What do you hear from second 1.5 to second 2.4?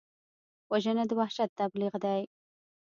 تبلیغ دی